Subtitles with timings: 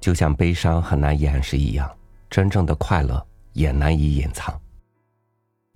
[0.00, 1.88] 就像悲伤很难掩饰一样，
[2.30, 4.58] 真正的快乐也难以隐藏。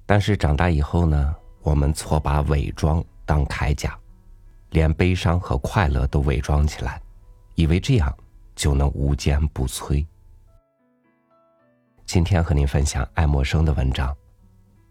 [0.07, 3.99] 但是长大以后呢，我们错把伪装当铠甲，
[4.71, 7.01] 连悲伤和快乐都伪装起来，
[7.55, 8.13] 以为这样
[8.55, 10.05] 就能无坚不摧。
[12.07, 14.15] 今天和您分享爱默生的文章，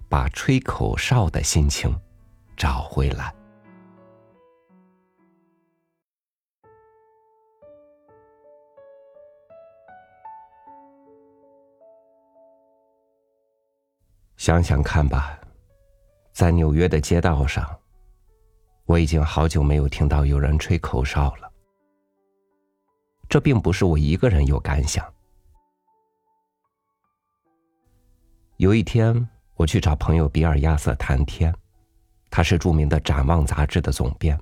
[0.10, 1.96] 把吹口哨的心情
[2.56, 3.34] 找回来。
[14.44, 15.40] 想想看吧，
[16.34, 17.66] 在纽约的街道上，
[18.84, 21.50] 我已经好久没有听到有人吹口哨了。
[23.30, 25.10] 这并不是我一个人有感想。
[28.58, 31.56] 有一天，我去找朋友比尔·亚瑟谈天，
[32.30, 34.38] 他是著名的《展望》杂志的总编。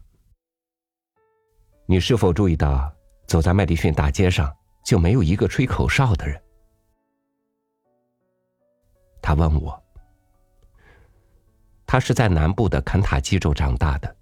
[1.86, 2.92] 你是否注意到，
[3.28, 4.52] 走在麦迪逊大街上
[4.84, 6.42] 就没有一个吹口哨的人？
[9.22, 9.80] 他问我。
[11.92, 14.16] 他是在南部的肯塔基州长大的，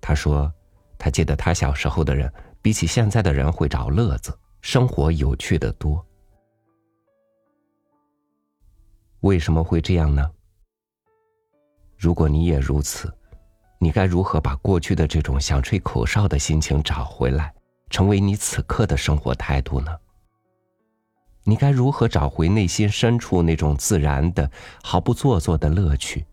[0.00, 0.52] 他说，
[0.98, 2.28] 他记得他小时候的人
[2.60, 6.04] 比起现在的人会找乐子，生活有趣的多。
[9.20, 10.28] 为什么会这样呢？
[11.96, 13.08] 如果你也如此，
[13.78, 17.54] 你该如何把过去的这种想吹口哨的心情找回来，
[17.88, 19.96] 成为你此刻的生活态度呢？
[21.44, 24.50] 你该如何找回内心深处那种自然的、
[24.82, 26.26] 毫不做作的乐趣？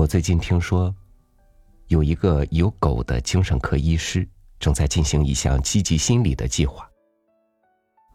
[0.00, 0.94] 我最近听说，
[1.88, 4.26] 有一个有狗的精神科医师
[4.58, 6.88] 正在进行一项积极心理的计划。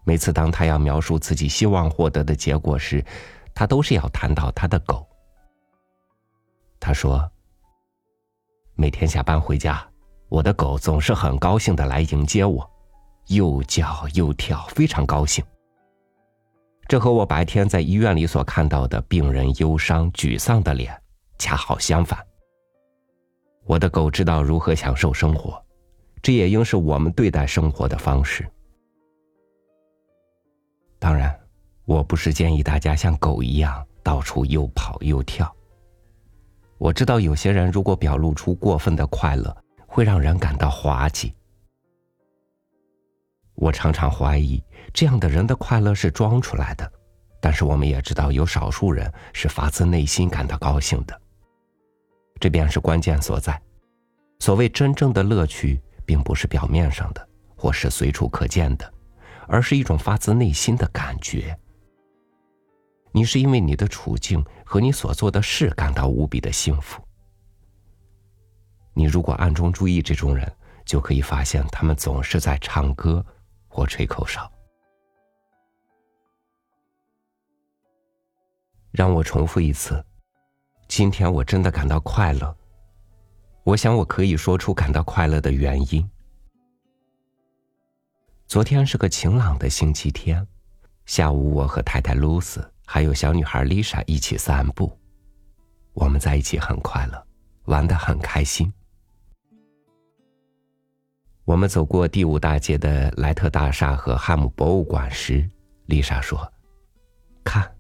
[0.04, 3.06] 每次当他要描述自己希望获得的结果时，
[3.54, 5.08] 他都是要谈到他的狗。
[6.80, 7.32] 他说
[8.74, 9.88] ：“每天下班回家，
[10.28, 12.68] 我的狗总是很高兴的来迎接我，
[13.28, 15.46] 又叫又跳，非常高兴。
[16.88, 21.00] 这和我白天在医院里所看到的病人忧伤、沮丧的脸。”
[21.38, 22.20] 恰好相反，
[23.66, 25.64] 我的狗知道如何享受生活，
[26.22, 28.48] 这也应是我们对待生活的方式。
[30.98, 31.38] 当然，
[31.86, 35.54] 我不是建议大家像狗一样到处又跑又跳。
[36.78, 39.56] 我知道有些人如果表露出过分的快乐，
[39.88, 41.34] 会让人感到滑稽。
[43.56, 44.62] 我常常怀疑
[44.94, 46.92] 这样的人的快乐是装出来的，
[47.40, 51.22] 但是我们也知道有少数人是发自内心感到高兴的。
[52.40, 53.60] 这便是关键所在。
[54.40, 58.94] 所谓真正的乐趣，并不是表面上的，或是随处可见的，
[59.48, 61.58] 而是一种发自内心的感觉。
[63.12, 67.02] 你是因为你的处境和你所做的事感到无比的幸福。
[68.94, 70.52] 你如果暗中注意这种人，
[70.86, 73.26] 就可以发现他们总是在唱歌
[73.68, 74.52] 或吹口哨。
[78.92, 80.06] 让我重复一次。
[80.88, 82.56] 今天我真的感到快乐。
[83.64, 86.08] 我想我可以说出感到快乐的原因。
[88.46, 90.46] 昨天是个晴朗的星期天，
[91.06, 94.96] 下午我和太太露丝还有小女孩丽莎一起散步，
[95.94, 97.28] 我们在一起很快乐，
[97.66, 98.72] 玩得很开心。
[101.44, 105.50] 我们走过第五大街的莱特大厦和汉姆博物馆时，
[105.88, 106.52] 丽莎说
[107.44, 107.76] ：“看，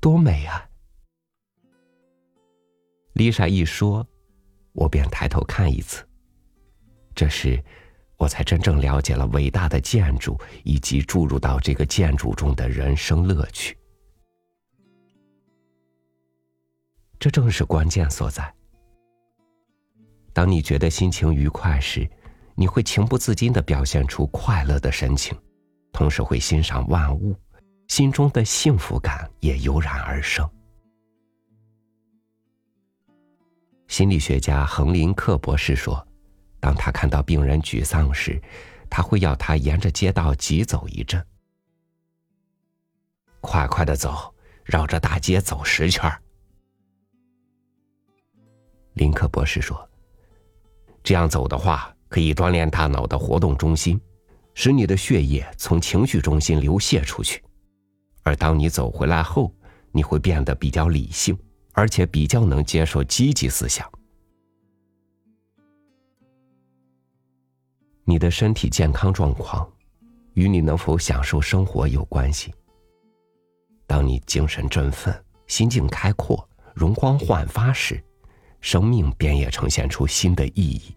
[0.00, 0.66] 多美啊！”
[3.16, 4.06] 丽莎一说，
[4.72, 6.06] 我便抬头看一次。
[7.14, 7.58] 这时，
[8.18, 13.74] 我才真正了解了伟大的建筑以及注入到这个建筑中的人生乐趣。
[17.18, 18.54] 这正是关键所在。
[20.34, 22.06] 当你觉得心情愉快时，
[22.54, 25.34] 你会情不自禁的表现出快乐的神情，
[25.90, 27.34] 同时会欣赏万物，
[27.88, 30.46] 心中的幸福感也油然而生。
[33.96, 36.06] 心理学家亨林克博士说
[36.60, 38.38] ：“当他看到病人沮丧时，
[38.90, 41.24] 他会要他沿着街道急走一阵，
[43.40, 44.34] 快快的走，
[44.66, 46.12] 绕着大街走十圈。”
[48.92, 49.88] 林克博士说
[51.02, 53.98] ：“这样走的话，可以锻炼大脑的活动中心，
[54.52, 57.42] 使你的血液从情绪中心流泻出去，
[58.24, 59.50] 而当你走回来后，
[59.90, 61.34] 你会变得比较理性。”
[61.76, 63.86] 而且比较能接受积极思想。
[68.02, 69.70] 你的身体健康状况
[70.34, 72.52] 与你能否享受生活有关系。
[73.86, 75.14] 当你精神振奋、
[75.46, 78.02] 心境开阔、容光焕发时，
[78.62, 80.96] 生命便也呈现出新的意义。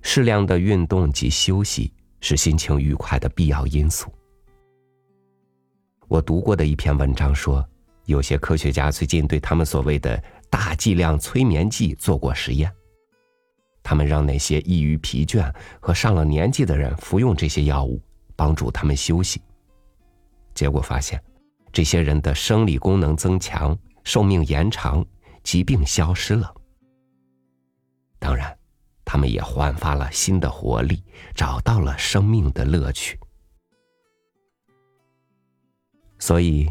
[0.00, 4.12] 适量的运动及休息是心情愉快的必要因素。
[6.08, 7.66] 我读过的一篇文章说，
[8.12, 12.70] 有些科学家最近对他们所谓的大剂量催眠剂做过实验。
[13.82, 18.00] 他们让那些易于疲倦和上了年纪的人服用这些药物，
[18.36, 19.40] 帮助他们休息。
[20.54, 21.20] 结果发现，
[21.72, 25.04] 这些人的生理功能增强，寿命延长，
[25.42, 26.54] 疾病消失了。
[28.18, 28.56] 当然，
[29.04, 31.02] 他们也焕发了新的活力，
[31.34, 33.18] 找到了生命的乐趣。
[36.18, 36.70] 所以，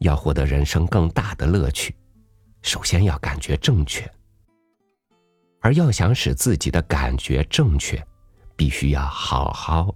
[0.00, 1.94] 要获得人生更大的乐趣，
[2.62, 4.10] 首先要感觉正确。
[5.60, 8.02] 而要想使自己的感觉正确，
[8.56, 9.94] 必须要好好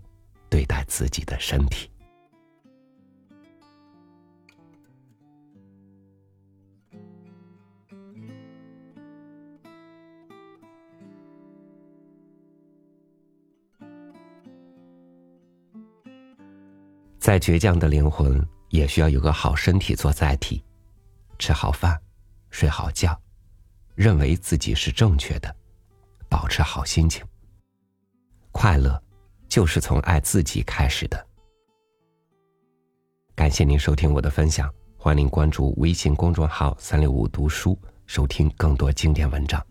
[0.50, 1.90] 对待自己的身体。
[17.18, 20.60] 再倔强的灵魂，也需要有个好身体做载体，
[21.38, 21.96] 吃好饭，
[22.50, 23.16] 睡好觉。
[23.94, 25.54] 认为自己是正确的，
[26.28, 27.24] 保持好心情。
[28.50, 29.00] 快乐
[29.48, 31.24] 就是从爱自己开始的。
[33.36, 34.68] 感谢您收听我的分享，
[34.98, 39.64] 欢迎关注微信公众号“三六五读书”，收听更多经典文章。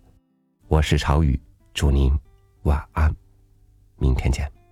[0.69, 1.37] 我是朝雨，
[1.73, 2.17] 祝您
[2.61, 3.13] 晚安，
[3.97, 4.62] 明天见。